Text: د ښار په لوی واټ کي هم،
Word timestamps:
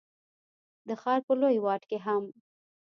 د 0.87 0.89
ښار 1.01 1.19
په 1.27 1.33
لوی 1.41 1.57
واټ 1.63 1.81
کي 1.89 1.97
هم، 2.05 2.23